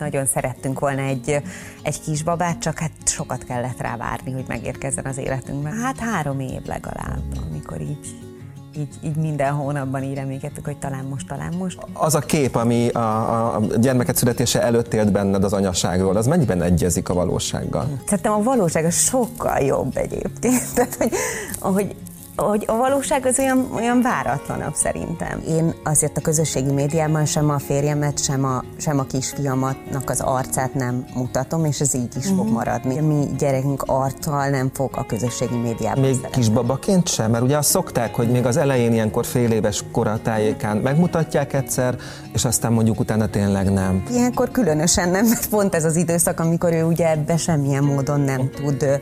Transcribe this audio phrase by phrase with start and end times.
[0.00, 1.42] nagyon szerettünk volna egy,
[1.82, 5.72] egy kisbabát, csak hát sokat kellett rá várni, hogy megérkezzen az életünkben.
[5.72, 8.28] Hát három év legalább, amikor így
[8.76, 11.78] így, így minden hónapban így reménykedtük, hogy talán most, talán most.
[11.92, 16.62] Az a kép, ami a, a gyermeket születése előtt élt benned az anyaságról, az mennyiben
[16.62, 17.86] egyezik a valósággal?
[18.06, 20.62] Szerintem a valóság sokkal jobb egyébként.
[20.74, 21.12] Tehát, hogy,
[21.58, 21.96] hogy
[22.44, 25.42] hogy a valóság az olyan, olyan váratlanabb szerintem.
[25.48, 30.74] Én azért a közösségi médiában sem a férjemet, sem a, sem a kisfiamatnak az arcát
[30.74, 32.36] nem mutatom, és ez így is mm.
[32.36, 32.54] fog mhm.
[32.54, 33.00] maradni.
[33.00, 36.40] Mi gyerekünk arccal nem fog a közösségi médiában Még szeretni.
[36.40, 37.30] kisbabaként sem?
[37.30, 41.96] Mert ugye azt szokták, hogy még az elején ilyenkor fél éves koratájékán megmutatják egyszer,
[42.32, 44.02] és aztán mondjuk utána tényleg nem.
[44.10, 48.50] Ilyenkor különösen nem, mert pont ez az időszak, amikor ő ugye ebbe semmilyen módon nem
[48.50, 49.00] tud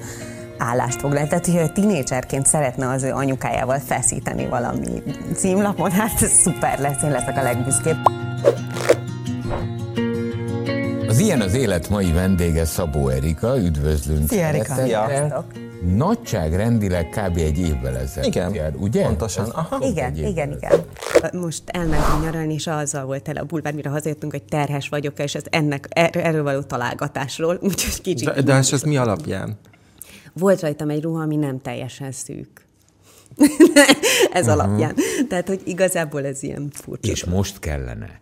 [0.58, 1.26] állást foglal.
[1.26, 5.02] Tehát, hogyha tinédzserként szeretne az ő anyukájával feszíteni valami
[5.34, 7.96] címlapon, hát ez szuper lesz, én leszek a legbüszkébb.
[11.08, 14.28] Az ilyen az élet mai vendége Szabó Erika, üdvözlünk.
[14.28, 14.74] Szia Erika.
[14.74, 15.44] Szia.
[15.96, 17.36] Nagyságrendileg kb.
[17.36, 19.02] egy évvel ezelőtt igen, jár, ugye?
[19.04, 19.48] Pontosan.
[19.48, 19.78] Aha.
[19.80, 20.80] Igen, igen, igen.
[21.32, 25.34] Most elmentünk nyaralni, és azzal volt el a bulvár, mire hazajöttünk, hogy terhes vagyok, és
[25.34, 28.34] ez ennek, er, erről való találgatásról, úgyhogy kicsit...
[28.34, 29.58] De, de ez mi alapján?
[30.38, 32.66] Volt rajtam egy ruha, ami nem teljesen szűk.
[34.32, 34.64] ez uh-huh.
[34.64, 34.94] alapján.
[35.28, 37.10] Tehát, hogy igazából ez ilyen furcsa.
[37.10, 38.20] És most kellene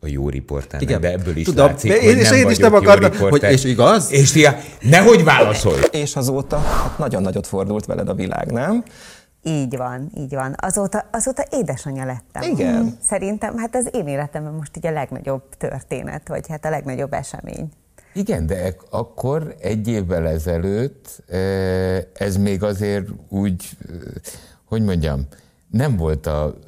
[0.00, 0.82] a jó riporter.
[0.82, 1.00] Igen.
[1.00, 4.12] De ebből is Tudom, látszik, de én, és én is nem akartam, hogy és igaz?
[4.12, 5.80] És tia, nehogy válaszolj!
[5.90, 8.84] És azóta hát nagyon nagyot fordult veled a világ, nem?
[9.42, 10.54] Így van, így van.
[10.56, 12.50] Azóta, azóta édesanyja lettem.
[12.50, 12.96] Igen.
[13.02, 17.68] Szerintem, hát az én életemben most így a legnagyobb történet, vagy hát a legnagyobb esemény.
[18.14, 21.22] Igen, de akkor egy évvel ezelőtt
[22.12, 23.70] ez még azért úgy,
[24.64, 25.26] hogy mondjam,
[25.70, 26.58] nem volt a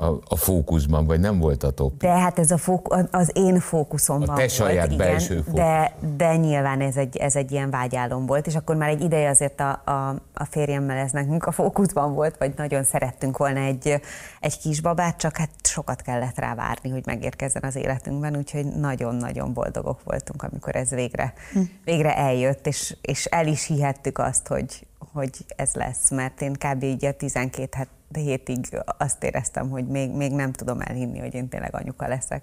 [0.00, 1.96] a, a fókuszban, vagy nem volt a top?
[1.96, 5.60] De hát ez a fók, az én fókuszomban A te saját volt, belső igen, fókusz.
[5.60, 9.28] De, de nyilván ez egy, ez egy ilyen vágyálom volt, és akkor már egy ideje
[9.28, 14.00] azért a, a, a férjemmel ez nekünk a fókuszban volt, vagy nagyon szerettünk volna egy,
[14.40, 20.00] egy kisbabát, csak hát sokat kellett rá várni, hogy megérkezzen az életünkben, úgyhogy nagyon-nagyon boldogok
[20.04, 21.60] voltunk, amikor ez végre, hm.
[21.84, 26.82] végre eljött, és, és el is hihettük azt, hogy, hogy ez lesz, mert én kb.
[26.82, 31.74] így a 12 hétig azt éreztem, hogy még, még nem tudom elhinni, hogy én tényleg
[31.74, 32.42] anyuka leszek.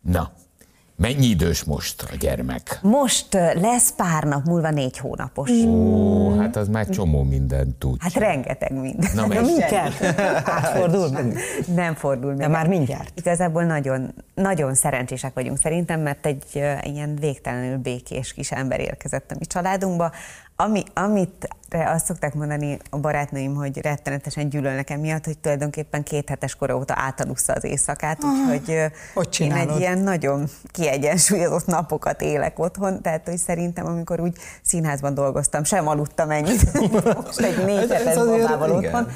[0.00, 0.32] Na,
[0.98, 2.78] Mennyi idős most a gyermek?
[2.82, 5.50] Most lesz pár nap múlva négy hónapos.
[5.50, 7.96] Ó, hát az már csomó mindent tud.
[8.00, 9.10] Hát rengeteg minden.
[9.14, 10.02] Na, hát, mindjárt
[10.48, 11.38] átfordul meg?
[11.74, 12.38] Nem fordul meg.
[12.38, 13.12] De már mindjárt.
[13.14, 16.44] Igazából nagyon, nagyon szerencsések vagyunk szerintem, mert egy
[16.82, 20.12] ilyen végtelenül békés kis ember érkezett a mi családunkba,
[20.58, 26.54] ami, amit azt szokták mondani a barátnőim, hogy rettenetesen gyűlölnek emiatt, hogy tulajdonképpen két hetes
[26.54, 33.02] kora óta átalussza az éjszakát, úgyhogy hogy én egy ilyen nagyon kiegyensúlyozott napokat élek otthon,
[33.02, 36.72] tehát hogy szerintem amikor úgy színházban dolgoztam, sem aludtam ennyit,
[37.24, 39.08] most egy négy hetes babával otthon,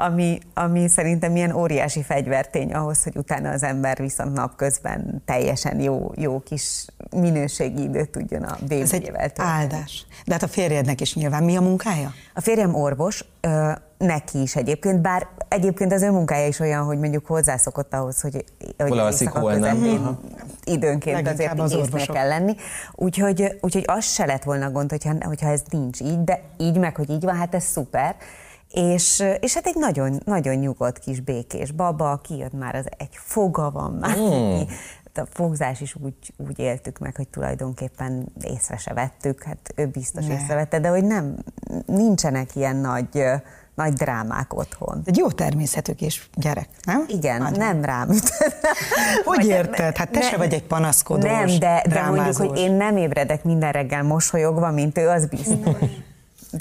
[0.00, 6.12] ami, ami szerintem ilyen óriási fegyvertény ahhoz, hogy utána az ember viszont napközben teljesen jó,
[6.16, 10.06] jó kis minőségi időt tudjon a bébiével Ez egy áldás.
[10.24, 11.42] De hát a férjednek is nyilván.
[11.44, 11.97] Mi a munkája?
[12.34, 16.98] A férjem orvos, ö, neki is egyébként, bár egyébként az ő munkája is olyan, hogy
[16.98, 18.44] mondjuk hozzászokott ahhoz, hogy,
[18.78, 20.18] hogy alszik, hol nem.
[20.64, 22.54] időnként Leginkább azért az kell lenni.
[22.94, 26.96] Úgyhogy, úgyhogy az se lett volna gond, hogyha, hogyha ez nincs így, de így meg,
[26.96, 28.16] hogy így van, hát ez szuper.
[28.70, 33.70] És, és hát egy nagyon, nagyon nyugodt kis békés baba, kijött már az egy foga
[33.70, 34.18] van már.
[34.18, 34.60] Mm.
[35.14, 40.26] A fogzás is úgy, úgy éltük meg, hogy tulajdonképpen észre se vettük, hát ő biztos
[40.26, 40.34] ne.
[40.34, 41.36] észrevette, de hogy nem,
[41.86, 43.24] nincsenek ilyen nagy,
[43.74, 45.02] nagy drámák otthon.
[45.04, 47.04] Egy jó természetű kis gyerek, nem?
[47.08, 47.58] Igen, Nagyon.
[47.58, 48.08] nem rám
[49.24, 49.96] Hogy érted?
[49.96, 53.44] Hát te ne, se vagy egy panaszkodós, Nem, de, de mondjuk, hogy én nem ébredek
[53.44, 55.76] minden reggel mosolyogva, mint ő, az biztos.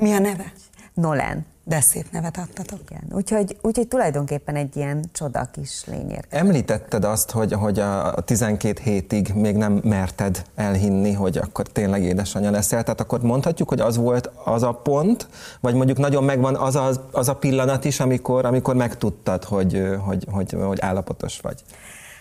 [0.02, 0.54] Mi a neve?
[0.94, 1.46] Nolen.
[1.68, 2.80] De szép nevet adtatok.
[2.90, 8.82] Igen, úgyhogy, úgyhogy tulajdonképpen egy ilyen csoda kis lény Említetted azt, hogy, hogy a 12
[8.84, 13.98] hétig még nem merted elhinni, hogy akkor tényleg édesanyja leszel, tehát akkor mondhatjuk, hogy az
[13.98, 15.28] volt az a pont,
[15.60, 20.28] vagy mondjuk nagyon megvan az a, az a pillanat is, amikor, amikor megtudtad, hogy, hogy,
[20.32, 21.64] hogy, hogy állapotos vagy.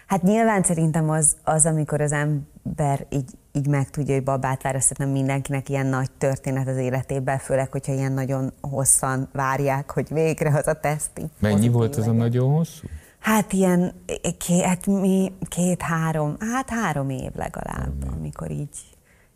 [0.07, 5.09] Hát nyilván szerintem az, az amikor az ember így, így megtudja, hogy babát vár, szerintem
[5.09, 10.67] mindenkinek ilyen nagy történet az életében, főleg, hogyha ilyen nagyon hosszan várják, hogy végre az
[10.67, 11.11] a teszt.
[11.39, 12.87] Mennyi volt ez a nagyon hosszú?
[13.19, 13.93] Hát ilyen
[14.39, 18.17] két, hát mi, két-három, hát három év legalább, mm.
[18.17, 18.79] amikor így,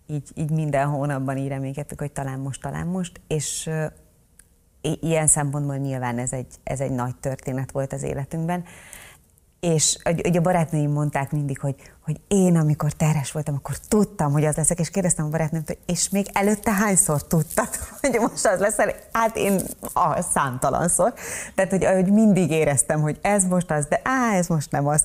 [0.06, 5.76] így, így minden hónapban így reménykedtük, hogy talán most, talán most, és uh, ilyen szempontból
[5.76, 8.64] nyilván ez egy, ez egy nagy történet volt az életünkben
[9.60, 11.74] és ugye a barátnőim mondták mindig, hogy,
[12.04, 16.08] hogy én, amikor terhes voltam, akkor tudtam, hogy az leszek, és kérdeztem a barátnőmtől, és
[16.08, 17.68] még előtte hányszor tudtad,
[18.00, 18.76] hogy most az lesz?
[19.12, 19.60] Hát én
[19.92, 21.14] a számtalanszor.
[21.54, 25.04] Tehát, hogy, hogy mindig éreztem, hogy ez most az, de á, ez most nem az.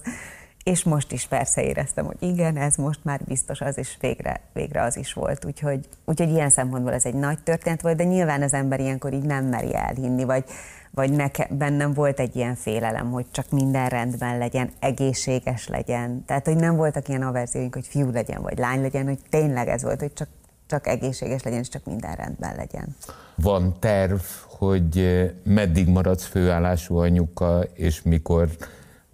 [0.72, 4.82] És most is persze éreztem, hogy igen, ez most már biztos az, és végre, végre
[4.82, 5.46] az is volt.
[5.46, 9.24] Úgyhogy, úgyhogy ilyen szempontból ez egy nagy történet volt, de nyilván az ember ilyenkor így
[9.24, 10.44] nem meri elhinni, vagy,
[10.92, 16.24] vagy neke, bennem volt egy ilyen félelem, hogy csak minden rendben legyen, egészséges legyen.
[16.26, 19.84] Tehát, hogy nem voltak ilyen averzióink, hogy fiú legyen, vagy lány legyen, hogy tényleg ez
[19.84, 20.28] volt, hogy csak,
[20.68, 22.96] csak egészséges legyen, és csak minden rendben legyen.
[23.36, 28.50] Van terv, hogy eh, meddig maradsz főállású anyuka, és mikor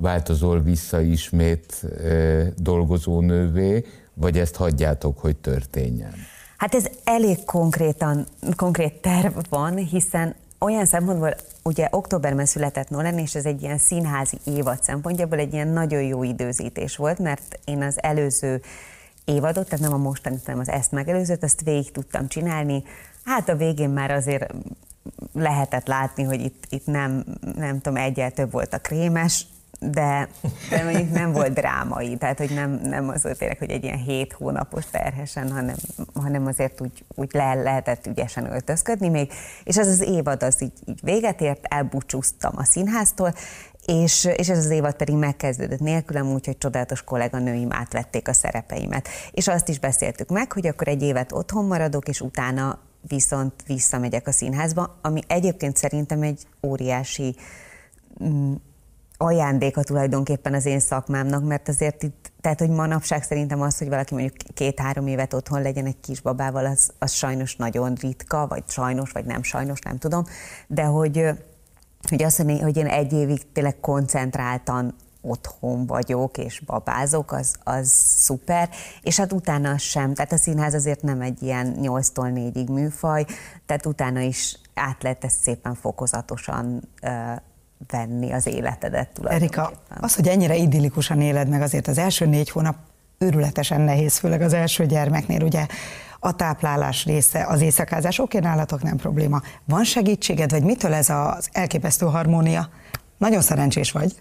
[0.01, 1.85] változol vissza ismét
[2.55, 6.13] dolgozónővé, vagy ezt hagyjátok, hogy történjen?
[6.57, 8.25] Hát ez elég konkrétan,
[8.55, 14.37] konkrét terv van, hiszen olyan szempontból, ugye októberben született Nolan, és ez egy ilyen színházi
[14.43, 18.61] évad szempontjából egy ilyen nagyon jó időzítés volt, mert én az előző
[19.25, 22.83] évadot, tehát nem a mostani, hanem az ezt megelőzőt, azt végig tudtam csinálni.
[23.23, 24.53] Hát a végén már azért
[25.33, 27.23] lehetett látni, hogy itt, itt nem,
[27.55, 29.45] nem tudom, egyel több volt a krémes,
[29.89, 30.29] de,
[30.69, 33.97] de mondjuk nem volt drámai, tehát hogy nem, nem az volt tényleg, hogy egy ilyen
[33.97, 35.75] hét hónapos terhesen, hanem,
[36.13, 39.31] hanem azért úgy, úgy le lehetett ügyesen öltözködni még,
[39.63, 43.33] és ez az évad az így, így véget ért, elbúcsúztam a színháztól,
[43.85, 49.07] és, és ez az évad pedig megkezdődött nélkülem, úgyhogy csodálatos kolléganőim átvették a szerepeimet.
[49.31, 54.27] És azt is beszéltük meg, hogy akkor egy évet otthon maradok, és utána viszont visszamegyek
[54.27, 57.35] a színházba, ami egyébként szerintem egy óriási
[58.23, 58.53] mm,
[59.21, 64.13] ajándéka tulajdonképpen az én szakmámnak, mert azért itt, tehát hogy manapság szerintem az, hogy valaki
[64.13, 69.25] mondjuk két-három évet otthon legyen egy kisbabával, az, az sajnos nagyon ritka, vagy sajnos, vagy
[69.25, 70.23] nem sajnos, nem tudom,
[70.67, 71.25] de hogy,
[72.09, 77.87] hogy azt mondani, hogy én egy évig tényleg koncentráltan otthon vagyok és babázok, az, az
[78.17, 78.69] szuper,
[79.01, 83.25] és hát utána sem, tehát a színház azért nem egy ilyen 8-tól 4-ig műfaj,
[83.65, 86.89] tehát utána is át lehet ezt szépen fokozatosan
[87.87, 92.75] venni az életedet Erika, az, hogy ennyire idillikusan éled meg, azért az első négy hónap
[93.17, 95.65] őrületesen nehéz, főleg az első gyermeknél, ugye
[96.19, 99.41] a táplálás része, az éjszakázás, oké, nálatok nem probléma.
[99.65, 102.69] Van segítséged, vagy mitől ez az elképesztő harmónia?
[103.17, 104.15] Nagyon szerencsés vagy.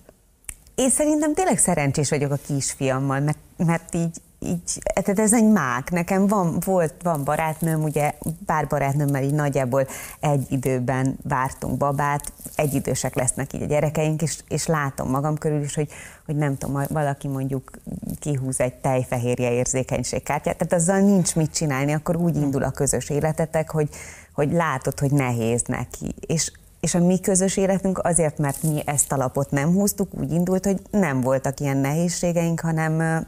[0.74, 5.90] Én szerintem tényleg szerencsés vagyok a kisfiammal, mert, mert így így, tehát ez egy mák.
[5.90, 8.14] Nekem van, volt, van barátnőm, ugye
[8.46, 9.86] pár barátnőmmel így nagyjából
[10.20, 15.62] egy időben vártunk babát, egy idősek lesznek így a gyerekeink, és, és látom magam körül
[15.62, 15.88] is, hogy,
[16.26, 17.70] hogy nem tudom, valaki mondjuk
[18.18, 23.70] kihúz egy tejfehérje érzékenységkártyát, tehát azzal nincs mit csinálni, akkor úgy indul a közös életetek,
[23.70, 23.88] hogy,
[24.34, 26.14] hogy látod, hogy nehéz neki.
[26.26, 30.32] És és a mi közös életünk azért, mert mi ezt a lapot nem húztuk, úgy
[30.32, 33.26] indult, hogy nem voltak ilyen nehézségeink, hanem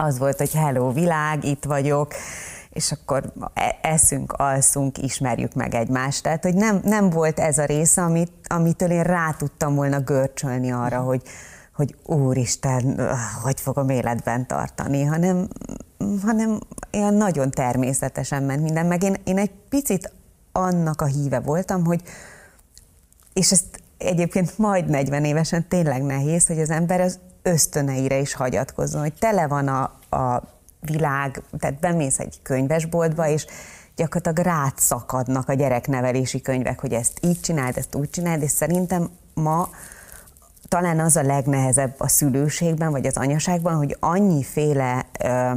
[0.00, 2.14] az volt, hogy hello világ, itt vagyok,
[2.70, 6.22] és akkor e, eszünk, alszunk, ismerjük meg egymást.
[6.22, 10.72] Tehát, hogy nem, nem volt ez a része, amit, amitől én rá tudtam volna görcsölni
[10.72, 11.22] arra, hogy,
[11.74, 13.00] hogy úristen,
[13.42, 15.48] hogy fogom életben tartani, hanem,
[16.22, 16.58] hanem
[16.90, 20.12] ilyen nagyon természetesen ment minden, meg én, én egy picit
[20.52, 22.02] annak a híve voltam, hogy
[23.32, 29.00] és ezt egyébként majd 40 évesen tényleg nehéz, hogy az ember az ösztöneire is hagyatkozzon,
[29.00, 29.82] hogy tele van a,
[30.16, 30.42] a
[30.80, 33.46] világ, tehát bemész egy könyvesboltba, és
[33.96, 39.10] gyakorlatilag rád szakadnak a gyereknevelési könyvek, hogy ezt így csináld, ezt úgy csináld, és szerintem
[39.34, 39.68] ma
[40.68, 45.50] talán az a legnehezebb a szülőségben, vagy az anyaságban, hogy annyiféle ö,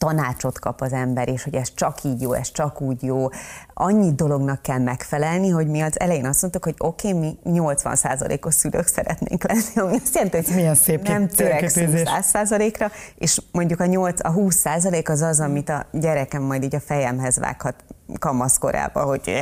[0.00, 3.28] tanácsot kap az ember, és hogy ez csak így jó, ez csak úgy jó.
[3.74, 8.54] Annyi dolognak kell megfelelni, hogy mi az elején azt mondtuk, hogy oké, okay, mi 80%-os
[8.54, 13.86] szülők szeretnénk lenni, ami azt jelenti, hogy Milyen szép nem törekszünk 100%-ra, és mondjuk a,
[13.86, 17.74] 8, a 20% az az, amit a gyerekem majd így a fejemhez vághat
[18.18, 19.32] kamaszkorában, hogy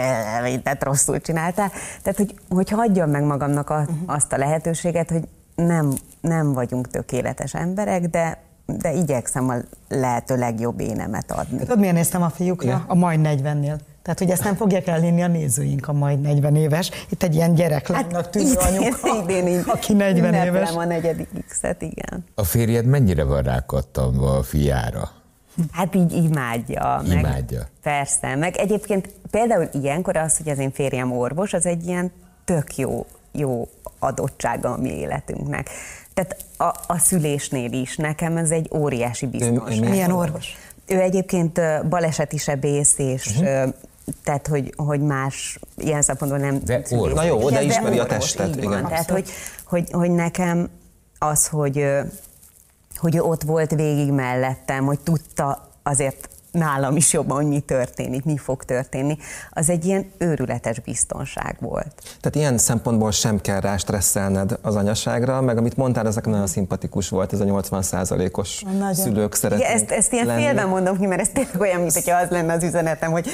[0.42, 1.70] mindent rosszul csináltál.
[2.02, 7.54] Tehát, hogy, hogy hagyjam meg magamnak a, azt a lehetőséget, hogy nem, nem vagyunk tökéletes
[7.54, 8.46] emberek, de
[8.76, 9.54] de igyekszem a
[9.88, 11.58] lehető legjobb énemet adni.
[11.58, 12.68] Tudod, milyen néztem a fiúkra?
[12.68, 12.84] Ja.
[12.87, 13.78] A majd 40-nél.
[14.02, 16.90] Tehát, hogy ezt nem fogják elhinni a nézőink, a majd 40 éves.
[17.08, 20.70] Itt egy ilyen gyereklánynak hát tűnő anyuka, idén, idén, aki 40 éves.
[20.70, 22.25] a negyedik X-et, igen.
[22.34, 25.10] A férjed mennyire van rákattanva a fiára?
[25.72, 27.02] Hát így imádja.
[27.04, 27.58] Imádja.
[27.58, 32.12] Meg, persze, meg egyébként például ilyenkor az, hogy az én férjem orvos, az egy ilyen
[32.44, 35.68] tök jó, jó adottsága a mi életünknek.
[36.18, 39.88] Tehát a, a szülésnél is nekem ez egy óriási biztonság.
[39.88, 40.56] Milyen orvos?
[40.87, 43.75] Ő egyébként baleseti sebész, és uh-huh.
[44.25, 46.60] tehát, hogy, hogy más ilyen szempontból nem...
[46.64, 46.82] De
[47.14, 48.56] Na jó, de ismeri a testet.
[48.56, 48.87] igen.
[48.87, 49.30] Tehát, hogy,
[49.64, 50.68] hogy, hogy nekem
[51.18, 51.87] az, hogy,
[52.96, 58.37] hogy ott volt végig mellettem, hogy tudta azért nálam is jobban, hogy mi történik, mi
[58.37, 59.17] fog történni,
[59.50, 61.93] az egy ilyen őrületes biztonság volt.
[62.21, 67.09] Tehát ilyen szempontból sem kell rá stresszelned az anyaságra, meg amit mondtál, ezek nagyon szimpatikus
[67.09, 67.85] volt, ez a 80
[68.33, 70.43] os szülők szeretnek Igen, ezt, ezt ilyen lenni.
[70.43, 73.28] félben mondom ki, mert ez tényleg olyan, mint hogyha az lenne az üzenetem, hogy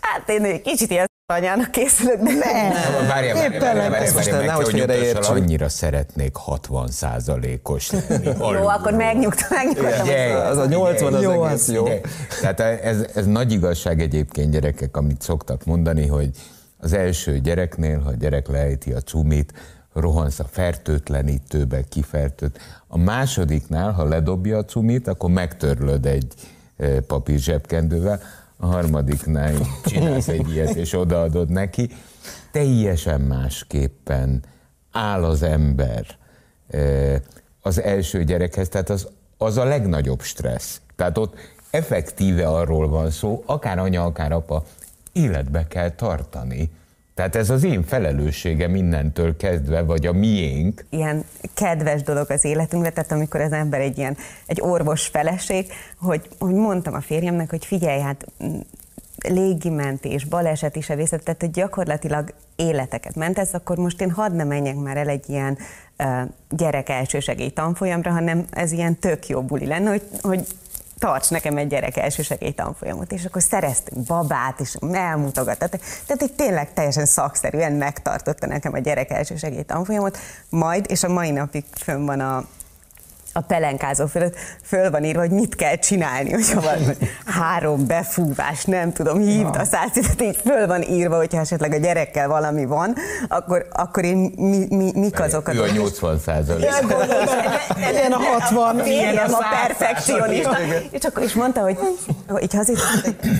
[0.00, 2.38] hát én egy kicsit ilyen anyának készülök, de nem.
[2.38, 3.06] nem.
[3.08, 5.34] Várja, várja, most várja, nehogy félreértsük.
[5.34, 7.90] Annyira szeretnék 60 százalékos
[8.24, 10.46] Jó, akkor megnyugtam, megnyugtam.
[10.46, 11.86] Az a 80 az jó, egész jó.
[12.40, 16.30] Tehát ez, ez nagy igazság egyébként gyerekek, amit szoktak mondani, hogy
[16.78, 19.52] az első gyereknél, ha a gyerek lejti a cumit,
[19.94, 22.58] rohansz a fertőtlenítőbe, kifertőt.
[22.86, 26.34] A másodiknál, ha ledobja a cumit, akkor megtörlöd egy
[26.76, 28.20] eh, papír zsebkendővel
[28.60, 31.90] a harmadiknál csinálsz egy ilyet, és odaadod neki.
[32.52, 34.42] Teljesen másképpen
[34.92, 36.06] áll az ember
[37.60, 40.80] az első gyerekhez, tehát az, az a legnagyobb stressz.
[40.96, 41.34] Tehát ott
[41.70, 44.64] effektíve arról van szó, akár anya, akár apa,
[45.12, 46.70] életbe kell tartani
[47.20, 50.84] tehát ez az én felelőssége mindentől kezdve, vagy a miénk.
[50.90, 51.24] Ilyen
[51.54, 55.66] kedves dolog az életünkben, tehát amikor az ember egy ilyen, egy orvos feleség,
[55.98, 58.58] hogy, hogy mondtam a férjemnek, hogy figyelj, hát mm,
[59.28, 64.44] légimentés, baleset is a vészet, tehát hogy gyakorlatilag életeket mentesz, akkor most én hadd ne
[64.44, 65.58] menjek már el egy ilyen
[65.98, 70.46] uh, gyerek elsősegély tanfolyamra, hanem ez ilyen tök jó buli lenne, hogy, hogy
[71.00, 75.68] tarts nekem egy gyerek elsősegély tanfolyamot, és akkor szereztünk babát, és elmutogatta.
[75.68, 81.30] Tehát itt tényleg teljesen szakszerűen megtartotta nekem a gyerek elsősegély tanfolyamot, majd, és a mai
[81.30, 82.44] napig fönn van a,
[83.32, 86.96] a pelenkázó fölött föl van írva, hogy mit kell csinálni, hogyha van
[87.26, 92.28] három befúvás, nem tudom, hívd a százszítet, így föl van írva, hogyha esetleg a gyerekkel
[92.28, 92.94] valami van,
[93.28, 95.54] akkor, akkor én mi, mi, mik azok a...
[95.54, 96.68] Ő a 80 százalék.
[97.90, 98.86] Ilyen a 60.
[98.86, 100.56] Ilyen a, a perfekcionista.
[100.90, 101.78] És akkor is mondta, hogy,
[102.28, 102.80] hogy azért,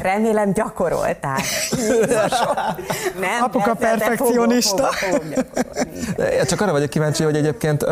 [0.02, 1.38] remélem gyakoroltál.
[3.20, 4.88] Nem, Apuka perfekcionista.
[6.47, 7.87] Csak arra vagyok kíváncsi, hogy egyébként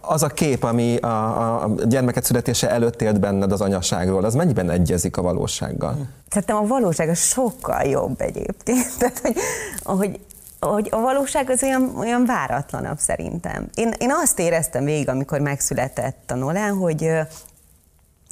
[0.00, 4.70] az a kép, ami a, a gyermeket születése előtt élt benned az anyaságról, az mennyiben
[4.70, 5.96] egyezik a valósággal?
[6.28, 8.86] Szerintem a valóság az sokkal jobb egyébként.
[8.98, 9.36] Tehát, hogy,
[9.82, 10.20] hogy
[10.60, 13.68] hogy a valóság az olyan, olyan váratlanabb szerintem.
[13.74, 17.10] Én, én azt éreztem végig, amikor megszületett a Nolan, hogy,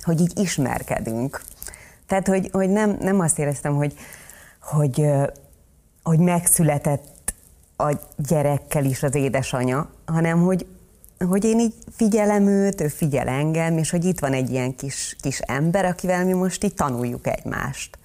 [0.02, 1.42] hogy így ismerkedünk.
[2.06, 3.94] Tehát, hogy, hogy nem, nem azt éreztem, hogy,
[4.62, 5.06] hogy,
[6.02, 7.34] hogy megszületett
[7.76, 10.66] a gyerekkel is az édesanyja, hanem hogy,
[11.24, 15.16] hogy én így figyelem őt, ő figyel engem, és hogy itt van egy ilyen kis,
[15.20, 17.98] kis ember, akivel mi most így tanuljuk egymást.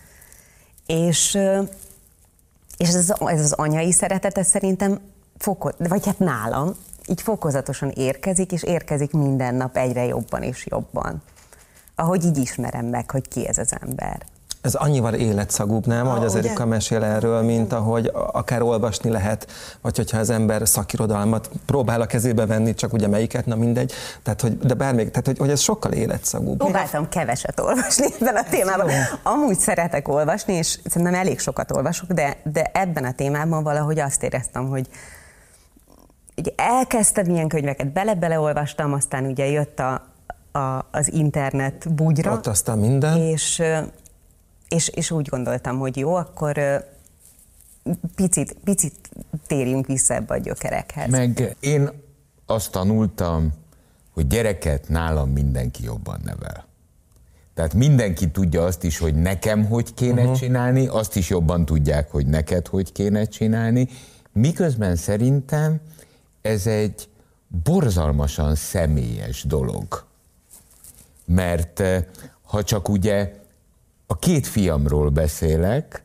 [0.86, 1.38] És,
[2.78, 5.00] és ez, az, ez az anyai szeretet, ez szerintem
[5.38, 6.76] foko, vagy hát nálam,
[7.08, 11.22] így fokozatosan érkezik, és érkezik minden nap egyre jobban és jobban.
[11.96, 14.26] Ahogy így ismerem meg, hogy ki ez az ember.
[14.62, 19.48] Ez annyival életszagúbb, nem, ah, hogy az Erika mesél erről, mint ahogy akár olvasni lehet,
[19.82, 23.94] vagy hogyha az ember szakirodalmat próbál a kezébe venni, csak ugye melyiket, na mindegy.
[24.24, 26.58] Tehát, hogy, de bármelyik, tehát, hogy, hogy ez sokkal életszagúbb.
[26.58, 28.90] Próbáltam keveset olvasni ebben a témában.
[29.24, 34.24] Amúgy szeretek olvasni, és szerintem elég sokat olvasok, de, de ebben a témában valahogy azt
[34.24, 34.88] éreztem, hogy,
[36.36, 40.08] hogy elkezdtem ilyen könyveket, bele-bele olvastam, aztán ugye jött a,
[40.60, 42.32] a, az internet bugyra.
[42.32, 43.18] Ott aztán minden.
[43.18, 43.64] És
[44.70, 46.84] és, és úgy gondoltam, hogy jó, akkor
[48.16, 49.10] picit, picit
[49.48, 51.10] térjünk vissza ebbe a gyökerekhez.
[51.10, 51.90] Meg én
[52.46, 53.54] azt tanultam,
[54.14, 56.68] hogy gyereket nálam mindenki jobban nevel.
[57.54, 60.38] Tehát mindenki tudja azt is, hogy nekem hogy kéne uh-huh.
[60.38, 63.88] csinálni, azt is jobban tudják, hogy neked hogy kéne csinálni,
[64.32, 65.80] miközben szerintem
[66.42, 67.10] ez egy
[67.64, 70.06] borzalmasan személyes dolog.
[71.26, 71.84] Mert
[72.42, 73.39] ha csak ugye
[74.12, 76.04] a két fiamról beszélek,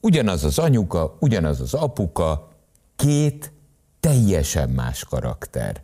[0.00, 2.48] ugyanaz az anyuka, ugyanaz az apuka,
[2.96, 3.52] két
[4.00, 5.82] teljesen más karakter.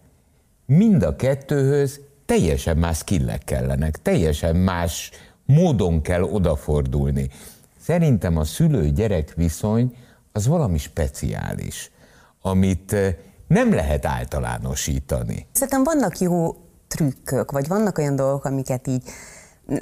[0.67, 5.11] Mind a kettőhöz teljesen más skillek kellenek, teljesen más
[5.47, 7.31] módon kell odafordulni.
[7.81, 9.97] Szerintem a szülő-gyerek viszony
[10.33, 11.90] az valami speciális,
[12.43, 15.47] amit eh, nem lehet általánosítani.
[15.52, 16.57] Szerintem vannak jó
[16.88, 19.02] trükkök, vagy vannak olyan dolgok, amiket így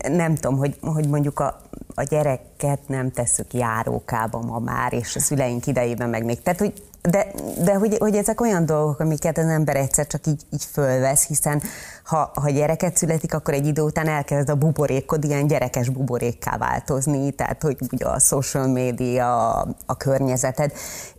[0.09, 1.61] nem tudom, hogy, hogy mondjuk a,
[1.95, 6.43] a gyereket nem tesszük járókába ma már, és a szüleink idejében meg még.
[6.43, 7.27] Tehát, hogy de,
[7.65, 11.63] de hogy, hogy ezek olyan dolgok, amiket az ember egyszer csak így, így fölvesz, hiszen
[12.05, 17.31] ha, ha gyereket születik, akkor egy idő után elkezd a buborékod ilyen gyerekes buborékká változni,
[17.31, 20.73] tehát hogy ugye a social media, a, a környezeted,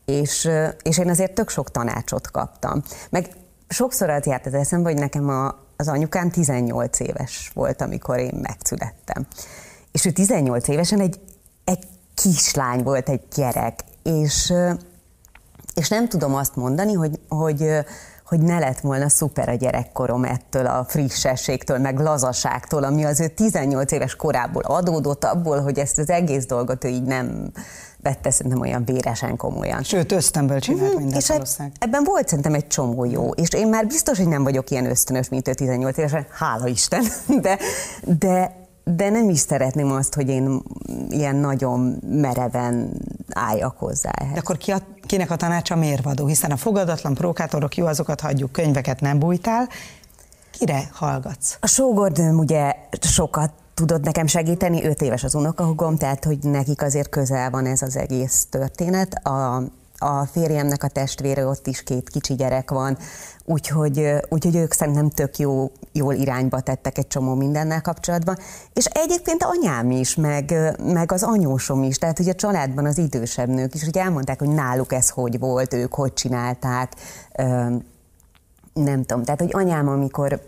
[0.06, 0.50] és,
[0.84, 2.84] és én azért tök sok tanácsot kaptam.
[3.10, 3.30] Meg
[3.68, 8.40] sokszor az járt az eszembe, hogy nekem a, az anyukám 18 éves volt, amikor én
[8.42, 9.28] megszülettem.
[9.92, 11.20] És ő 18 évesen egy,
[11.64, 14.54] egy kislány volt, egy gyerek, és,
[15.76, 17.70] és nem tudom azt mondani, hogy, hogy,
[18.30, 23.28] hogy ne lett volna szuper a gyerekkorom ettől a frissességtől, meg lazaságtól, ami az ő
[23.28, 27.52] 18 éves korából adódott, abból, hogy ezt az egész dolgot ő így nem
[28.02, 29.84] vette szerintem olyan véresen komolyan.
[29.84, 31.32] Sőt, ösztönből csinált mm, mindent és
[31.80, 35.30] ebben volt szerintem egy csomó jó, és én már biztos, hogy nem vagyok ilyen ösztönös,
[35.30, 37.04] mint ő 18 évesen, hála Isten,
[37.42, 37.58] de,
[38.04, 38.59] de,
[38.96, 40.62] de nem is szeretném azt, hogy én
[41.10, 42.92] ilyen nagyon mereven
[43.30, 44.12] álljak hozzá.
[44.12, 44.34] Ehhez.
[44.34, 46.26] De akkor ki a, kinek a tanácsa mérvadó?
[46.26, 49.70] Hiszen a fogadatlan prókátorok jó, azokat hagyjuk, könyveket nem bújtál.
[50.52, 51.58] Kire hallgatsz?
[51.60, 57.10] A sógordőm ugye sokat tudott nekem segíteni, öt éves az unokahugom, tehát hogy nekik azért
[57.10, 59.14] közel van ez az egész történet.
[59.14, 59.64] A,
[60.00, 62.98] a férjemnek a testvére, ott is két kicsi gyerek van,
[63.46, 68.38] úgyhogy, úgyhogy ők szerintem tök jó, jól irányba tettek egy csomó mindennel kapcsolatban.
[68.74, 73.50] És egyébként anyám is, meg, meg az anyósom is, tehát hogy a családban az idősebb
[73.50, 76.94] nők is, hogy elmondták, hogy náluk ez hogy volt, ők hogy csinálták,
[78.74, 80.42] nem tudom, tehát hogy anyám, amikor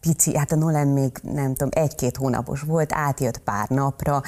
[0.00, 4.22] pici, hát a Nolan még nem tudom, egy-két hónapos volt, átjött pár napra,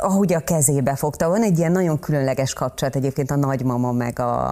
[0.00, 1.28] ahogy a kezébe fogta.
[1.28, 4.50] Van egy ilyen nagyon különleges kapcsolat egyébként a nagymama meg a,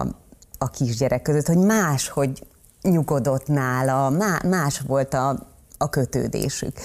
[0.57, 2.47] a kisgyerek között, hogy más, hogy
[2.81, 4.09] nyugodott nála,
[4.43, 5.47] más volt a,
[5.77, 6.77] a kötődésük.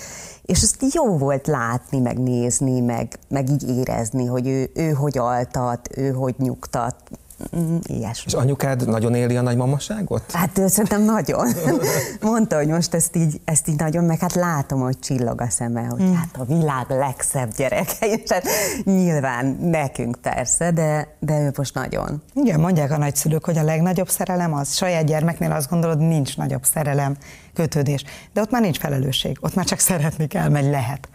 [0.43, 5.19] És ezt jó volt látni, meg nézni, meg, meg így érezni, hogy ő, ő hogy
[5.19, 6.97] altat, ő hogy nyugtat,
[7.87, 8.25] ilyesmi.
[8.27, 10.33] És anyukád nagyon éli a nagymamaságot?
[10.33, 11.49] Hát szerintem nagyon.
[12.21, 15.81] Mondta, hogy most ezt így, ezt így nagyon, meg hát látom, hogy csillog a szeme,
[15.81, 16.13] hogy mm.
[16.13, 18.45] hát a világ legszebb gyereke, és hát
[18.85, 22.23] nyilván nekünk persze, de, de ő most nagyon.
[22.35, 24.75] Igen, mondják a nagyszülők, hogy a legnagyobb szerelem az.
[24.75, 27.17] Saját gyermeknél azt gondolod, nincs nagyobb szerelem,
[27.55, 28.05] kötődés.
[28.33, 31.09] De ott már nincs felelősség, ott már csak szeretni kell, mert lehet.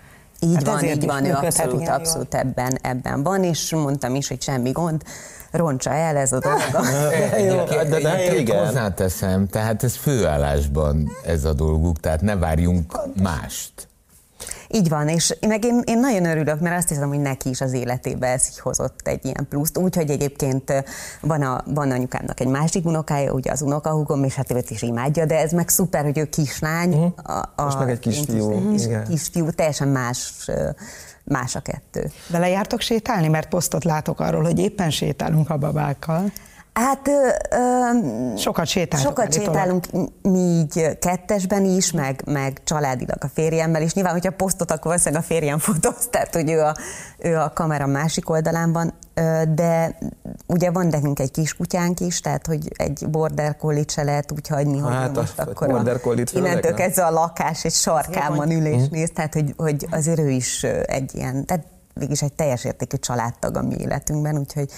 [0.43, 4.41] Így hát van, így van, ő abszolút, abszolút ebben, ebben van, és mondtam is, hogy
[4.41, 5.01] semmi gond
[5.51, 6.59] roncsa el ez a dolog.
[7.69, 8.65] de, de, de igen.
[8.65, 13.87] Hozzáteszem, tehát ez főállásban ez a dolguk, tehát ne várjunk mást.
[14.75, 17.73] Így van, és meg én, én nagyon örülök, mert azt hiszem, hogy neki is az
[17.73, 19.77] életébe ez így hozott egy ilyen pluszt.
[19.77, 20.83] Úgyhogy egyébként
[21.21, 25.25] van, a, van anyukámnak egy másik unokája, ugye az unokahúgom, és hát őt is imádja,
[25.25, 26.93] de ez meg szuper, hogy ő kislány.
[26.93, 27.13] Uh-huh.
[27.23, 28.71] A, a, Most meg egy kisfiú.
[28.71, 30.49] Kis, kisfiú, teljesen más
[31.23, 32.11] más a kettő.
[32.27, 33.27] Vele jártok sétálni?
[33.27, 36.31] Mert posztot látok arról, hogy éppen sétálunk a babákkal.
[36.73, 39.07] Hát ö, sokat sétálunk.
[39.07, 39.85] Sokat sétálunk
[40.21, 43.93] mi így kettesben is, meg, meg családilag a férjemmel is.
[43.93, 46.75] Nyilván, hogyha posztot, akkor valószínűleg a férjem fotóz, tehát hogy ő a,
[47.17, 48.93] ő a kamera másik oldalán van,
[49.55, 49.97] de
[50.47, 54.47] ugye van nekünk egy kis kutyánk is, tehát hogy egy border collie se lehet úgy
[54.47, 58.87] hagyni, hogy hát most akkor border a, innentől kezdve a lakás egy sarkában ül és
[58.89, 63.57] néz, tehát hogy, hogy azért ő is egy ilyen, tehát végig egy teljes értékű családtag
[63.57, 64.69] a mi életünkben, úgyhogy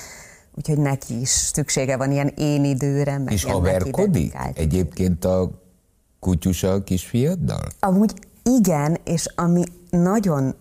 [0.56, 3.18] úgyhogy neki is szüksége van ilyen én időre.
[3.18, 5.52] Meg és haverkodik egyébként a
[6.20, 7.68] kutyusa a kisfiaddal?
[7.80, 8.14] Amúgy
[8.44, 10.56] igen, és ami nagyon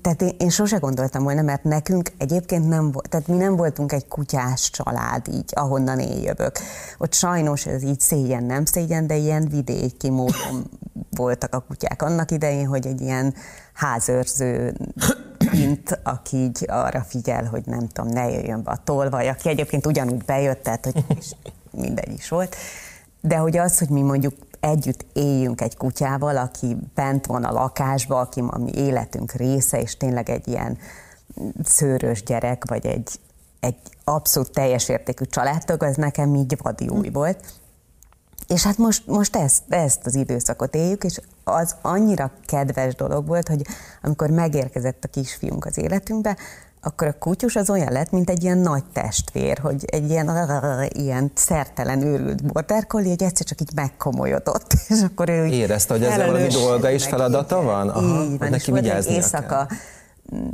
[0.00, 3.92] tehát én, én sose gondoltam volna, mert nekünk egyébként nem volt, tehát mi nem voltunk
[3.92, 6.58] egy kutyás család így, ahonnan én jövök.
[6.98, 10.70] Ott sajnos ez így szégyen, nem szégyen, de ilyen vidéki módon
[11.10, 13.34] voltak a kutyák annak idején, hogy egy ilyen
[13.72, 14.74] házőrző
[15.52, 19.86] mint aki így arra figyel, hogy nem tudom, ne jöjjön be a tolvaj, aki egyébként
[19.86, 21.04] ugyanúgy bejött, tehát hogy
[21.70, 22.56] mindegy is volt.
[23.20, 28.20] De hogy az, hogy mi mondjuk együtt éljünk egy kutyával, aki bent van a lakásba,
[28.20, 30.78] aki a mi életünk része, és tényleg egy ilyen
[31.64, 33.10] szőrös gyerek, vagy egy,
[33.60, 37.44] egy abszolút teljes értékű családtag, az nekem így vadi új volt.
[38.48, 43.48] És hát most, most ezt, ezt az időszakot éljük, és az annyira kedves dolog volt,
[43.48, 43.62] hogy
[44.02, 46.36] amikor megérkezett a kisfiunk az életünkbe,
[46.84, 50.30] akkor a kutyus az olyan lett, mint egy ilyen nagy testvér, hogy egy ilyen,
[50.88, 56.04] ilyen szertelen őrült border collie, hogy egyszer csak így megkomolyodott, és akkor ő Érezte, hogy
[56.04, 57.88] ez valami dolga és feladata van?
[57.88, 59.76] Aha, így van, neki és éjszaka kell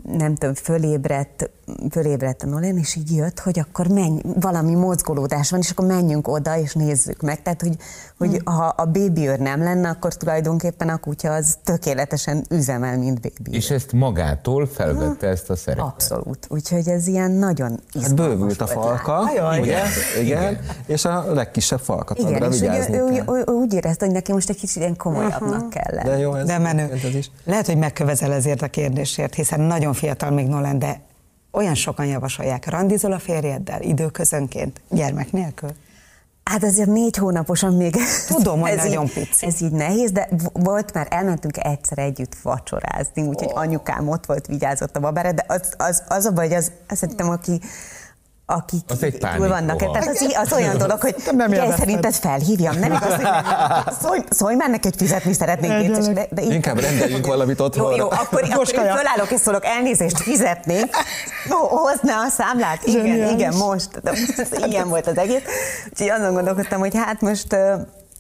[0.03, 1.51] nem tudom, fölébredt,
[1.91, 6.29] fölébredt a Nolan, és így jött, hogy akkor menj, valami mozgolódás van, és akkor menjünk
[6.29, 7.43] oda, és nézzük meg.
[7.43, 7.77] Tehát, hogy,
[8.19, 8.55] hogy hmm.
[8.55, 13.57] ha a bébiőr nem lenne, akkor tulajdonképpen a kutya az tökéletesen üzemel, mint bébi.
[13.57, 15.33] És ezt magától felvette ha.
[15.33, 15.85] ezt a szerepet?
[15.85, 16.47] Abszolút.
[16.49, 19.61] Úgyhogy ez ilyen nagyon hát bővült a falka, ugye?
[19.61, 19.87] Igen.
[20.21, 20.59] Igen.
[20.87, 24.57] És a legkisebb falka Igen, és ő, ő, ő, úgy érezte, hogy neki most egy
[24.57, 25.69] kicsit ilyen komolyabbnak uh-huh.
[25.69, 26.11] kellene.
[26.11, 26.91] De jó, ez De menő.
[27.05, 27.31] Ez is.
[27.45, 31.01] Lehet, hogy megkövezel ezért a kérdésért, hiszen nagyon fiatal még Nolan, de
[31.51, 35.71] olyan sokan javasolják, randizol a férjeddel időközönként, gyermek nélkül?
[36.45, 39.47] Hát azért négy hónaposan még Tudom, hogy ez nagyon így, pici.
[39.47, 43.59] Ez így nehéz, de volt már, elmentünk egyszer együtt vacsorázni, úgyhogy oh.
[43.59, 47.01] anyukám ott volt, vigyázott a babára, de az, az, az a baj, hogy az, azt
[47.01, 47.61] szerintem, aki
[48.51, 49.77] akik Az egy túl vannak.
[49.77, 49.93] pánikroham.
[49.93, 51.79] Tehát az, az olyan dolog, hogy Nem nem élvezted.
[51.79, 53.27] szerinted felhívjam, nem igaz, hogy
[54.03, 55.95] szólj, szólj már neki, hogy fizetni szeretnénk.
[55.95, 57.95] Szíves, de, de Inkább rendeljünk valamit jó, otthon.
[57.95, 60.97] jó, akkor, akkor én fölállok és szólok, elnézést fizetnék.
[61.53, 62.87] Ó, hozná a számlát?
[62.87, 63.33] Igen, Zseniális.
[63.33, 64.01] igen, most.
[64.03, 64.13] De
[64.67, 65.43] ilyen volt az egész.
[65.91, 67.57] Úgyhogy azon gondolkodtam, hogy hát most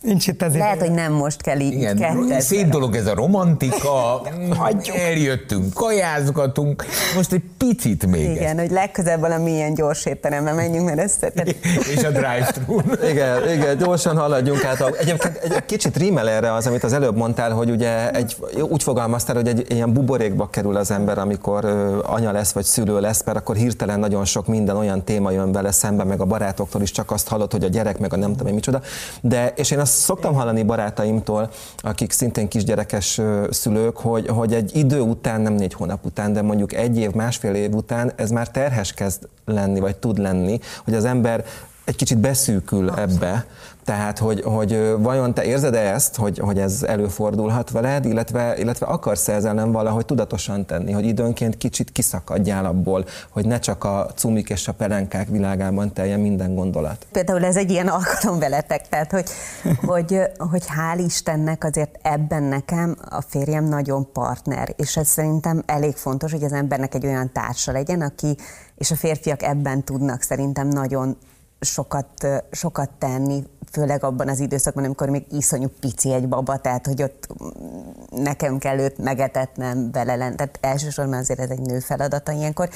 [0.00, 4.22] Nincs itt ez lehet, hogy nem most kell így Igen, szép dolog ez a romantika,
[5.08, 6.84] eljöttünk, kajázgatunk,
[7.16, 11.16] most egy picit még Igen, hogy legközelebb valami ilyen gyors étterembe menjünk, mert ez.
[11.94, 12.80] És a drive-thru.
[13.10, 14.96] Igen, igen, gyorsan haladjunk át.
[14.98, 18.36] Egyébként egy kicsit rímel erre az, amit az előbb mondtál, hogy ugye egy,
[18.68, 23.00] úgy fogalmaztál, hogy egy ilyen buborékba kerül az ember, amikor ö, anya lesz, vagy szülő
[23.00, 26.82] lesz, mert akkor hirtelen nagyon sok minden olyan téma jön vele szembe, meg a barátoktól
[26.82, 28.80] is csak azt hallod, hogy a gyerek, meg a nem tudom micsoda.
[29.20, 33.20] De, és én azt szoktam hallani barátaimtól, akik szintén kisgyerekes
[33.50, 37.54] szülők, hogy, hogy egy idő után, nem négy hónap után, de mondjuk egy év, másfél
[37.54, 41.44] év után ez már terhes kezd lenni, vagy tud lenni, hogy az ember
[41.88, 43.46] egy kicsit beszűkül ebbe,
[43.88, 49.28] tehát, hogy, hogy vajon te érzed-e ezt, hogy, hogy ez előfordulhat veled, illetve, illetve akarsz
[49.28, 54.50] ezzel nem valahogy tudatosan tenni, hogy időnként kicsit kiszakadjál abból, hogy ne csak a cumik
[54.50, 57.06] és a pelenkák világában teljen minden gondolat.
[57.12, 59.28] Például ez egy ilyen alkalom veletek, tehát hogy,
[59.90, 65.96] hogy, hogy hál' Istennek azért ebben nekem a férjem nagyon partner, és ez szerintem elég
[65.96, 68.36] fontos, hogy az embernek egy olyan társa legyen, aki,
[68.74, 71.16] és a férfiak ebben tudnak szerintem nagyon
[71.60, 77.02] sokat, sokat tenni, főleg abban az időszakban, amikor még iszonyú pici egy baba, tehát hogy
[77.02, 80.34] ott mm, nekem kell őt megetetnem vele lenni.
[80.34, 82.68] Tehát elsősorban azért ez egy nő feladata ilyenkor.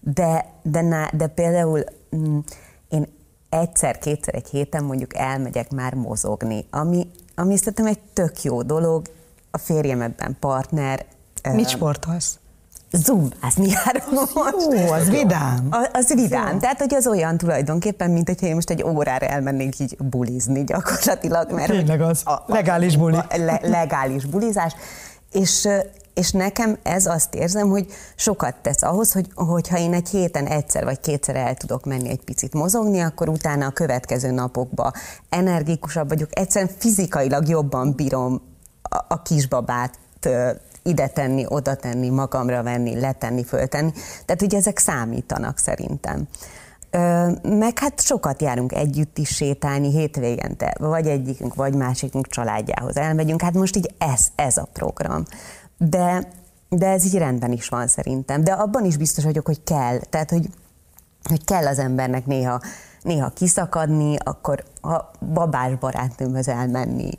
[0.00, 1.84] De, de, na, de például
[2.16, 2.38] mm,
[2.88, 3.06] én
[3.48, 9.06] egyszer-kétszer egy héten mondjuk elmegyek már mozogni, ami, ami szerintem egy tök jó dolog,
[9.50, 11.06] a férjem ebben partner,
[11.52, 12.38] Mit sportolsz?
[12.96, 14.54] Zumbázni járom most.
[14.66, 15.66] Ó, az vidám.
[15.70, 19.78] A- Az vidám, tehát hogy az olyan tulajdonképpen, mint hogyha én most egy órára elmennék
[19.78, 21.52] így bulizni gyakorlatilag.
[21.52, 22.22] Mert Tényleg az.
[22.46, 23.16] Legális buli.
[23.16, 24.72] A, le, legális bulizás.
[25.32, 25.68] És,
[26.14, 30.84] és nekem ez azt érzem, hogy sokat tesz ahhoz, hogy hogyha én egy héten egyszer
[30.84, 34.92] vagy kétszer el tudok menni egy picit mozogni, akkor utána a következő napokban
[35.28, 38.40] energikusabb vagyok, egyszerűen fizikailag jobban bírom
[38.82, 39.98] a, a kisbabát
[40.86, 43.92] ide tenni, oda tenni, magamra venni, letenni, föltenni.
[44.24, 46.28] Tehát ugye ezek számítanak szerintem.
[46.90, 53.42] Ö, meg hát sokat járunk együtt is sétálni hétvégente, vagy egyikünk, vagy másikunk családjához elmegyünk.
[53.42, 55.22] Hát most így ez, ez a program.
[55.78, 56.28] De,
[56.68, 58.44] de ez így rendben is van szerintem.
[58.44, 59.98] De abban is biztos vagyok, hogy kell.
[59.98, 60.48] Tehát, hogy,
[61.22, 62.60] hogy kell az embernek néha,
[63.02, 67.10] néha kiszakadni, akkor ha babás barátnőmhöz elmenni,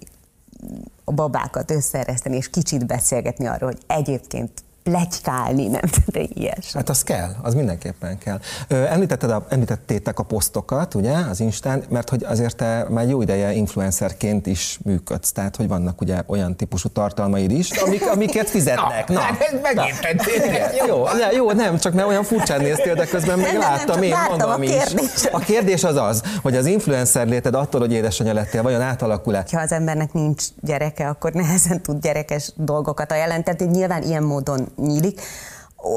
[1.04, 4.52] a babákat összeereszteni, és kicsit beszélgetni arról, hogy egyébként
[4.92, 6.74] plegykálni, nem de ilyes.
[6.74, 8.40] Hát az kell, az mindenképpen kell.
[8.68, 13.52] Említetted a, említettétek a posztokat, ugye, az Instán, mert hogy azért te már jó ideje
[13.52, 19.08] influencerként is működsz, tehát hogy vannak ugye olyan típusú tartalmaid is, amik, amiket fizetnek.
[19.08, 20.86] Na, Hát megint tettél.
[20.88, 23.78] jó, ne, jó, nem, csak mert olyan furcsán néztél, de közben meg Nem, nem, nem,
[23.78, 24.70] láttam én magam a is.
[24.70, 25.30] kérdést.
[25.32, 29.46] A kérdés az az, hogy az influencer léted attól, hogy édesanyja lettél, vajon átalakul-e?
[29.52, 33.44] Ha az embernek nincs gyereke, akkor nehezen tud gyerekes dolgokat ajánlani.
[33.44, 35.22] Tehát nyilván ilyen módon nyílik.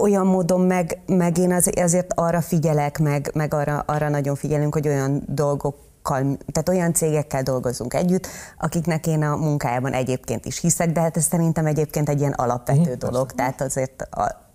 [0.00, 4.74] Olyan módon meg, meg én az, azért arra figyelek, meg, meg arra, arra nagyon figyelünk,
[4.74, 8.26] hogy olyan dolgok tehát olyan cégekkel dolgozunk együtt,
[8.58, 12.94] akiknek én a munkájában egyébként is hiszek, de hát ez szerintem egyébként egy ilyen alapvető
[12.94, 14.50] dolog, tehát azért a,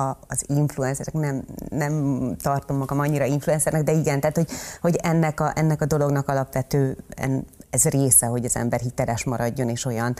[0.00, 4.48] a, az influencerek, nem, nem tartom magam annyira influencernek, de igen, tehát hogy,
[4.80, 9.68] hogy ennek, a, ennek a dolognak alapvető, en, ez része, hogy az ember hiteles maradjon,
[9.68, 10.16] és olyan,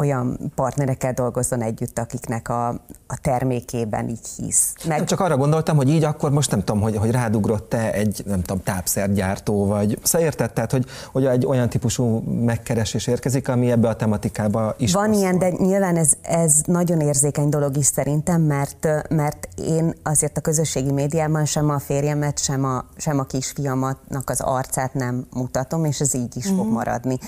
[0.00, 2.68] olyan partnerekkel dolgozzon együtt, akiknek a,
[3.06, 4.72] a termékében így hisz.
[4.84, 8.22] Nem csak arra gondoltam, hogy így akkor most nem tudom, hogy, hogy rádugrott te egy,
[8.26, 13.88] nem tudom, tápszergyártó, vagy szóval tehát, hogy, hogy egy olyan típusú megkeresés érkezik, ami ebbe
[13.88, 15.20] a tematikába is Van passzol.
[15.20, 20.40] ilyen, de nyilván ez, ez nagyon érzékeny dolog is szerintem, mert, mert én azért a
[20.40, 26.00] közösségi médiában sem a férjemet, sem a, sem a kisfiamatnak az arcát nem mutatom, és
[26.00, 27.18] ez így is fog maradni.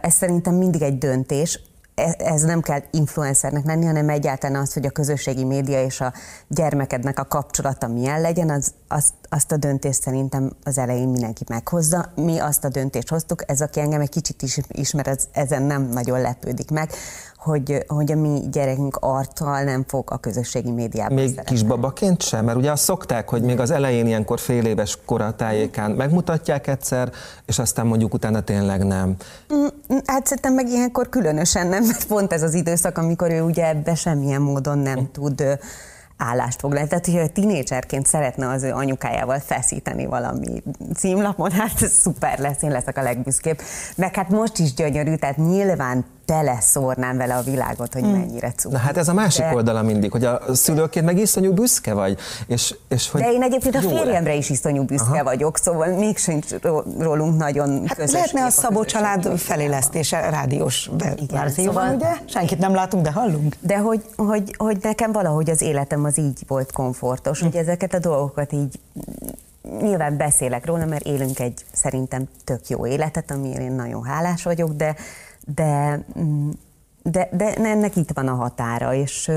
[0.00, 1.60] Ez szerintem mindig egy döntés,
[2.18, 6.12] ez nem kell influencernek lenni, hanem egyáltalán az, hogy a közösségi média és a
[6.48, 12.12] gyermekednek a kapcsolata milyen legyen, az, azt, azt a döntést szerintem az elején mindenki meghozza.
[12.14, 15.82] Mi azt a döntést hoztuk, ez aki engem egy kicsit is ismer, ez, ezen nem
[15.82, 16.90] nagyon lepődik meg,
[17.42, 21.58] hogy, hogy a mi gyerekünk arccal nem fog a közösségi médiában Még szerepelni.
[21.58, 26.66] kisbabaként sem, mert ugye azt szokták, hogy még az elején ilyenkor fél éves koratájékán megmutatják
[26.66, 27.10] egyszer,
[27.46, 29.16] és aztán mondjuk utána tényleg nem.
[29.54, 29.66] Mm,
[30.06, 33.94] Hát szerintem meg ilyenkor különösen nem, mert pont ez az időszak, amikor ő ugye ebbe
[33.94, 35.52] semmilyen módon nem tud ö,
[36.16, 36.88] állást foglalni.
[36.88, 40.62] Tehát, hogyha tinédzserként szeretne az ő anyukájával feszíteni valami
[40.94, 43.60] címlapon, hát ez szuper lesz, én leszek a legbüszkébb.
[43.96, 48.74] Meg hát most is gyönyörű, tehát nyilván teleszórnám vele a világot, hogy mennyire cuki.
[48.74, 52.18] Na hát ez a másik De- oldala mindig, hogy a szülőként meg iszonyú büszke vagy,
[52.46, 55.22] és, és hogy De én egyébként a férjemre is iszonyú büszke Aha.
[55.24, 60.90] vagyok, szóval még sincs ró- rólunk nagyon Hát közös lehetne a Szabó család felélesztése rádiós
[61.30, 62.10] verzióban, szóval- ugye?
[62.32, 63.56] Senkit nem látunk, de hallunk.
[63.60, 67.98] De hogy, hogy, hogy nekem valahogy az életem az így volt komfortos, hogy ezeket a
[67.98, 68.80] dolgokat így
[69.80, 74.72] nyilván beszélek róla, mert élünk egy szerintem tök jó életet, amiért én nagyon hálás vagyok,
[74.72, 74.94] de,
[75.46, 76.50] de, mm,
[77.02, 79.30] de, de ennek itt van a határa, és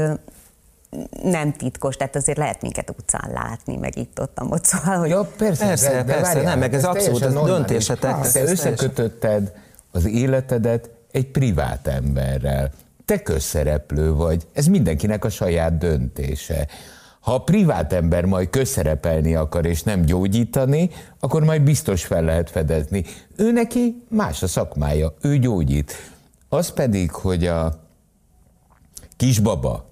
[1.24, 5.22] nem titkos, tehát azért lehet minket utcán látni, meg itt ott, ott szóval, hogy Ja,
[5.38, 8.40] persze, Persze, de, de persze, várjál, nem, meg ez abszolút, teljesen ez döntésetek, ez- Te
[8.40, 9.54] ez összekötötted
[9.92, 12.72] az életedet egy privát emberrel.
[13.06, 14.48] Te közszereplő vagy.
[14.54, 16.68] Ez mindenkinek a saját döntése.
[17.26, 22.50] Ha a privát ember majd közszerepelni akar és nem gyógyítani, akkor majd biztos fel lehet
[22.50, 23.04] fedezni.
[23.36, 25.94] Ő neki más a szakmája, ő gyógyít.
[26.50, 27.84] Az pedig, hogy a
[29.18, 29.90] kisbaba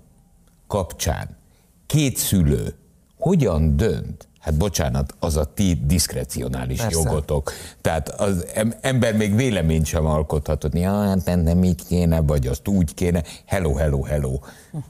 [0.67, 1.37] kapcsán
[1.85, 2.75] két szülő
[3.17, 4.27] hogyan dönt?
[4.43, 6.99] Hát bocsánat, az a ti diszkrecionális Persze.
[6.99, 7.51] jogotok.
[7.81, 12.21] Tehát az em- ember még véleményt sem alkothat, hogy ja, hát nem, nem így kéne,
[12.21, 13.23] vagy azt úgy kéne.
[13.45, 14.39] Hello, hello, hello.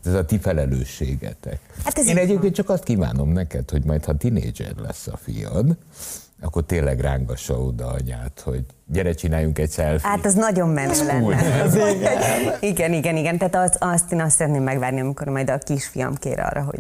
[0.06, 1.60] Ez a ti felelősségetek.
[1.84, 5.78] Hát ez Én egyébként csak azt kívánom neked, hogy majd ha tinédzser lesz a fiad,
[6.44, 10.10] akkor tényleg rángassa oda anyát, hogy gyere, csináljunk egy selfie.
[10.10, 11.62] Hát az nagyon menő lenne.
[11.64, 11.78] Az
[12.60, 13.38] igen, igen, igen.
[13.38, 16.80] Tehát az, azt én azt szeretném megvárni, amikor majd a kisfiam kér arra, hogy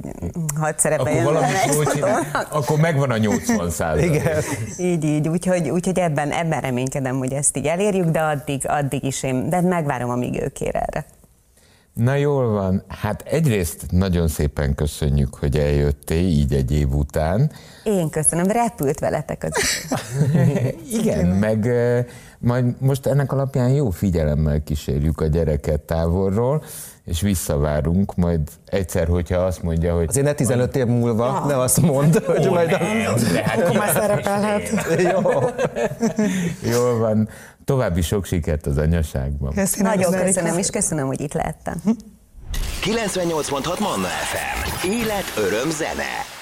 [0.55, 4.13] hadd akkor szerepeljen benne egy jól csinál, akkor megvan a 80 százalék.
[4.13, 4.41] Igen.
[4.77, 9.23] Így, így, úgyhogy, úgyhogy ebben, ebben reménykedem, hogy ezt így elérjük, de addig, addig is
[9.23, 11.05] én, de megvárom, amíg ő kér erre.
[11.93, 17.51] Na jól van, hát egyrészt nagyon szépen köszönjük, hogy eljöttél így egy év után.
[17.83, 19.63] Én köszönöm, repült veletek az.
[20.99, 21.69] Igen, meg
[22.43, 26.63] majd most ennek alapján jó figyelemmel kísérjük a gyereket távolról,
[27.03, 31.81] és visszavárunk majd egyszer, hogyha azt mondja, hogy Azért ne 15 év múlva, ne azt
[31.81, 32.77] mondd, hogy majd a...
[33.33, 34.69] de hát Akkor már szerepelhet.
[35.13, 35.19] Jó.
[36.71, 37.29] jól van.
[37.65, 39.53] További sok sikert az anyaságban.
[39.53, 41.81] Köszönöm, Nagyon köszönöm, és köszönöm, hogy itt lehettem.
[42.83, 44.87] 98.6 Manna FM.
[44.89, 46.41] Élet, öröm, zene.